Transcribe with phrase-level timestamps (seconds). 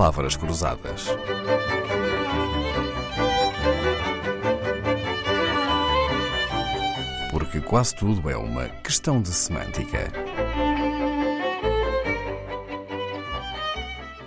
[0.00, 1.08] palavras cruzadas.
[7.30, 10.10] Porque quase tudo é uma questão de semântica.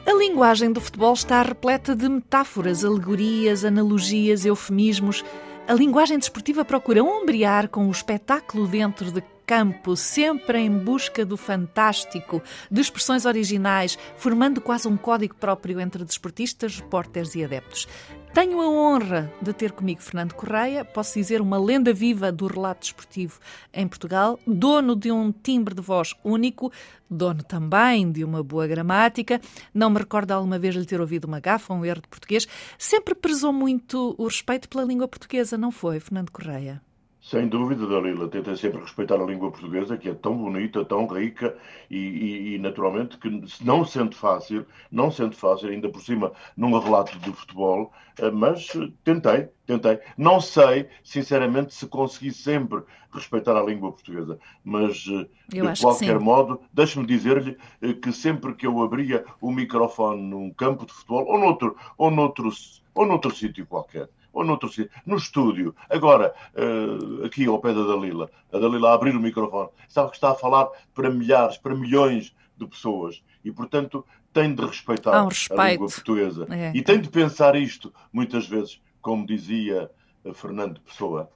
[0.06, 5.26] A linguagem do futebol está repleta de metáforas, alegorias, analogias, eufemismos.
[5.68, 11.38] A linguagem desportiva procura ombrear com o espetáculo dentro de campo, sempre em busca do
[11.38, 17.88] fantástico, de expressões originais, formando quase um código próprio entre desportistas, repórteres e adeptos.
[18.34, 22.80] Tenho a honra de ter comigo Fernando Correia, posso dizer uma lenda viva do relato
[22.80, 23.40] desportivo
[23.72, 26.72] em Portugal, dono de um timbre de voz único,
[27.08, 29.40] dono também de uma boa gramática.
[29.72, 32.48] Não me recordo alguma vez lhe ter ouvido uma gafa, um erro de português.
[32.76, 36.82] Sempre prezou muito o respeito pela língua portuguesa, não foi, Fernando Correia?
[37.24, 41.56] Sem dúvida, Dalila, tenta sempre respeitar a língua portuguesa, que é tão bonita, tão rica
[41.90, 43.30] e, e, e, naturalmente que
[43.64, 48.68] não sendo fácil, não sendo fácil, ainda por cima num relato de futebol, eh, mas
[49.06, 50.00] tentei, tentei.
[50.18, 56.20] Não sei, sinceramente, se consegui sempre respeitar a língua portuguesa, mas eh, eu de qualquer
[56.20, 61.26] modo, deixe-me dizer-lhe eh, que sempre que eu abria o microfone num campo de futebol
[61.26, 62.50] ou noutro, ou noutro,
[62.94, 65.76] ou noutro sítio qualquer, ou noutro sítio, no estúdio.
[65.90, 70.16] Agora, uh, aqui ao pé da Dalila, a Dalila a abrir o microfone, sabe que
[70.16, 75.30] está a falar para milhares, para milhões de pessoas e, portanto, tem de respeitar um
[75.58, 76.48] a língua portuguesa.
[76.50, 76.72] É.
[76.76, 79.92] E tem de pensar isto, muitas vezes, como dizia
[80.34, 81.30] Fernando Pessoa,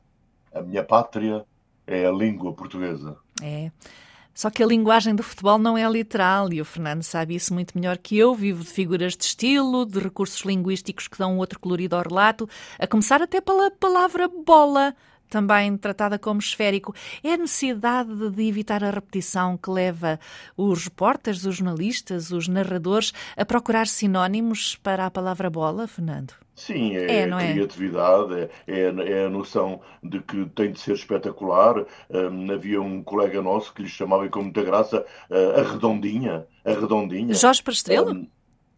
[0.54, 1.46] a minha pátria
[1.86, 3.18] é a língua portuguesa.
[3.42, 3.72] É.
[4.38, 7.76] Só que a linguagem do futebol não é literal e o Fernando sabe isso muito
[7.76, 8.36] melhor que eu.
[8.36, 12.48] Vivo de figuras de estilo, de recursos linguísticos que dão um outro colorido ao relato,
[12.78, 14.96] a começar até pela palavra bola
[15.30, 16.94] também tratada como esférico.
[17.24, 20.20] É a necessidade de evitar a repetição que leva
[20.56, 26.34] os repórteres, os jornalistas, os narradores a procurar sinónimos para a palavra bola, Fernando?
[26.58, 27.54] Sim, é, é a é?
[27.54, 28.50] criatividade, é?
[28.68, 31.86] É, é, a noção de que tem de ser espetacular.
[32.10, 36.48] Um, havia um colega nosso que lhe chamava com muita graça uh, a redondinha.
[36.66, 37.36] A redondinha.
[37.36, 38.12] Jorge Pastrelo?
[38.12, 38.28] Um,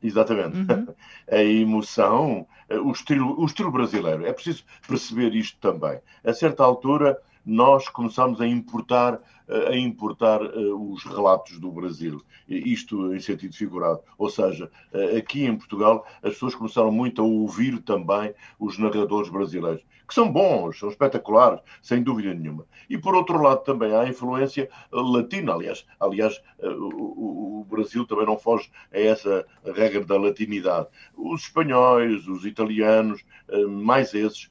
[0.01, 0.57] exatamente.
[0.57, 0.87] Uhum.
[1.29, 4.25] a emoção, uh, o estilo, o estilo brasileiro.
[4.25, 5.99] É preciso perceber isto também.
[6.23, 9.21] A certa altura, nós começamos a importar
[9.67, 13.99] a importar uh, os relatos do Brasil, isto em sentido figurado.
[14.17, 19.29] Ou seja, uh, aqui em Portugal as pessoas começaram muito a ouvir também os narradores
[19.29, 22.65] brasileiros, que são bons, são espetaculares, sem dúvida nenhuma.
[22.87, 28.37] E por outro lado também há a influência latina, aliás, aliás o, Brasil também não
[28.37, 30.87] foge a essa regra da latinidade.
[31.15, 33.23] Os espanhóis, os italianos,
[33.67, 34.49] mais esses,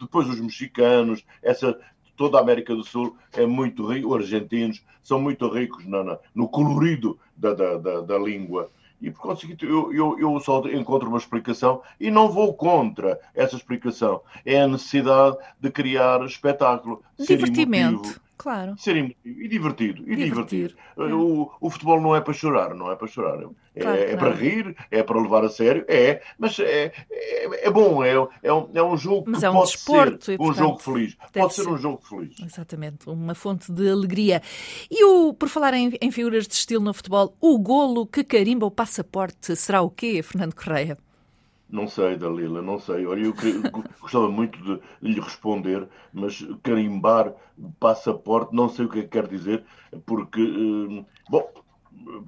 [0.00, 1.78] depois os mexicanos, essa
[2.16, 5.84] toda a América do Sul é muito rico, os argentinos são muito ricos
[6.34, 8.70] no, colorido da, da, da, da, língua.
[9.00, 13.56] E por conseguinte, eu, eu, eu só encontro uma explicação e não vou contra essa
[13.56, 14.22] explicação.
[14.46, 17.02] É a necessidade de criar espetáculo.
[17.18, 18.23] Divertimento.
[18.44, 18.74] Claro.
[18.76, 20.04] Ser emotivo e divertido.
[20.06, 20.74] E divertido.
[20.98, 23.38] O, o futebol não é para chorar, não é para chorar.
[23.74, 27.70] É, claro é para rir, é para levar a sério, é, mas é, é, é
[27.70, 28.12] bom, é,
[28.42, 30.58] é, um, é um jogo mas que é um pode desporto, ser e, portanto, um
[30.58, 31.16] jogo feliz.
[31.32, 32.36] Pode ser, ser um jogo feliz.
[32.38, 34.42] Exatamente, uma fonte de alegria.
[34.90, 38.66] E o, por falar em, em figuras de estilo no futebol, o golo que carimba
[38.66, 40.98] o passaporte será o quê, Fernando Correia?
[41.74, 43.04] Não sei, Dalila, não sei.
[43.04, 43.34] Olha, eu
[44.00, 47.34] gostava muito de lhe responder, mas carimbar
[47.80, 49.64] passaporte, não sei o que é que quer dizer,
[50.06, 51.50] porque, eh, bom,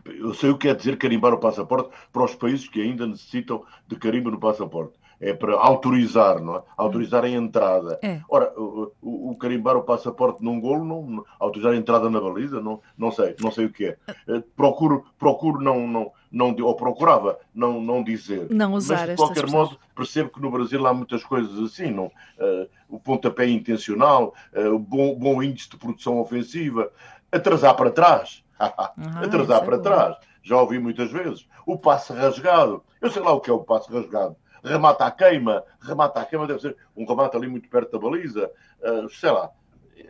[0.05, 3.65] eu sei o que quer dizer carimbar o passaporte para os países que ainda necessitam
[3.87, 6.63] de carimbo no passaporte é para autorizar, não é?
[6.77, 7.99] Autorizar a entrada.
[8.03, 8.21] É.
[8.29, 12.61] Ora, o, o, o, carimbar o passaporte num golo, não, autorizar a entrada na baliza,
[12.61, 13.97] não, não sei, não sei o que é.
[14.29, 18.49] Eh, procuro, procuro não, não, não, ou procurava não, não dizer.
[18.51, 22.07] Não usar Mas, de qualquer modo, percebo que no Brasil há muitas coisas assim, não?
[22.07, 26.93] Uh, o pontapé intencional, uh, o bom, bom índice de produção ofensiva,
[27.33, 28.45] atrasar para trás.
[28.61, 30.17] Uhum, atrasar para é trás.
[30.43, 31.49] Já ouvi muitas vezes.
[31.65, 32.85] O passe rasgado.
[33.01, 36.45] Eu sei lá o que é o passe rasgado remata a queima, remata a queima,
[36.45, 38.51] deve ser um remate ali muito perto da baliza,
[38.81, 39.49] uh, sei lá.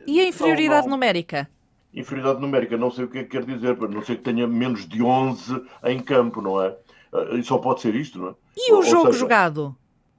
[0.07, 0.97] E a inferioridade não, não...
[0.97, 1.47] numérica?
[1.97, 4.87] Inferioridade numérica, não sei o que é que quer dizer, não sei que tenha menos
[4.87, 6.77] de 11 em campo, não é?
[7.11, 8.35] Uh, só pode ser isto, não é?
[8.55, 9.77] E o Ou jogo seja, jogado?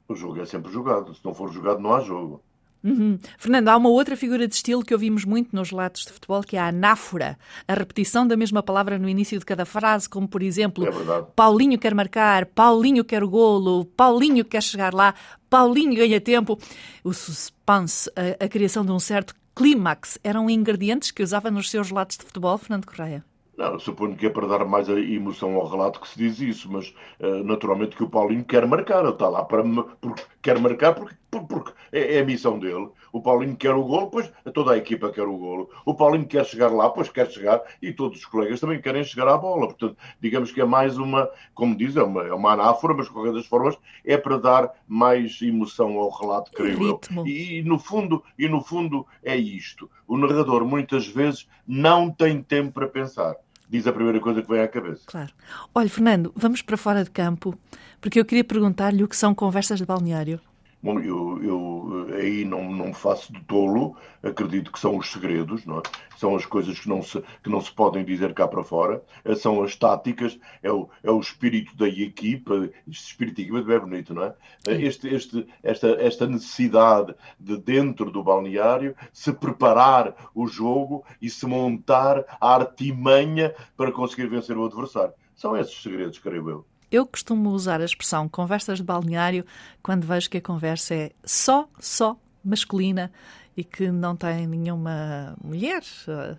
[0.09, 1.13] O jogo é sempre jogado.
[1.13, 2.41] Se não for jogado, não há jogo.
[2.83, 3.19] Uhum.
[3.37, 6.55] Fernando, há uma outra figura de estilo que ouvimos muito nos relatos de futebol, que
[6.55, 7.37] é a anáfora.
[7.67, 11.77] A repetição da mesma palavra no início de cada frase, como por exemplo, é Paulinho
[11.77, 15.13] quer marcar, Paulinho quer o golo, Paulinho quer chegar lá,
[15.49, 16.57] Paulinho ganha tempo.
[17.03, 21.89] O suspense, a, a criação de um certo clímax, eram ingredientes que usava nos seus
[21.89, 23.25] relatos de futebol, Fernando Correia?
[23.57, 26.93] Não, suponho que é para dar mais emoção ao relato que se diz isso, mas
[27.19, 29.63] uh, naturalmente que o Paulinho quer marcar, ele está lá para
[29.99, 32.87] porque quer marcar porque, porque é, é, a missão dele.
[33.11, 35.71] O Paulinho quer o golo, pois toda a equipa quer o golo.
[35.85, 39.27] O Paulinho quer chegar lá, pois quer chegar, e todos os colegas também querem chegar
[39.27, 39.67] à bola.
[39.67, 43.11] Portanto, digamos que é mais uma, como diz, é uma, é uma anáfora, mas de
[43.11, 43.75] qualquer das formas
[44.05, 47.25] é para dar mais emoção ao relato, creio eu.
[47.25, 49.89] E, e no fundo, e no fundo é isto.
[50.07, 53.35] O narrador muitas vezes não tem tempo para pensar
[53.69, 55.03] diz a primeira coisa que vem à cabeça.
[55.05, 55.31] Claro.
[55.73, 57.57] Olha, Fernando, vamos para fora de campo,
[57.99, 60.39] porque eu queria perguntar-lhe o que são conversas de balneário.
[60.81, 65.79] Bom, eu, eu aí não, não faço de tolo, acredito que são os segredos, não
[65.79, 65.81] é?
[66.17, 69.35] são as coisas que não, se, que não se podem dizer cá para fora, eh,
[69.35, 73.79] são as táticas, é o, é o espírito da equipa, este espírito da equipa é
[73.79, 74.35] bonito, não é?
[74.67, 81.45] Este, este, esta, esta necessidade de dentro do balneário se preparar o jogo e se
[81.45, 85.13] montar a artimanha para conseguir vencer o adversário.
[85.35, 86.76] São esses segredos, creio eu.
[86.91, 89.45] Eu costumo usar a expressão conversas de balneário
[89.83, 93.11] quando vejo que a conversa é só, só masculina
[93.57, 96.37] e que não tem nenhuma mulher uh,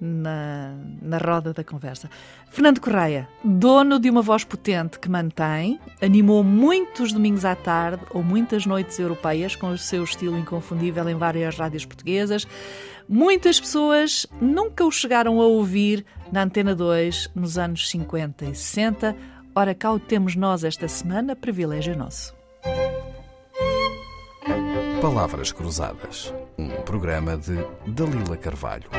[0.00, 2.10] na, na roda da conversa.
[2.50, 8.22] Fernando Correia, dono de uma voz potente que mantém, animou muitos domingos à tarde ou
[8.22, 12.46] muitas noites europeias com o seu estilo inconfundível em várias rádios portuguesas.
[13.08, 19.16] Muitas pessoas nunca o chegaram a ouvir na Antena 2 nos anos 50 e 60
[19.58, 22.36] Ora, cá o temos nós esta semana, privilégio nosso.
[25.00, 27.56] Palavras Cruzadas, um programa de
[27.86, 28.90] Dalila Carvalho.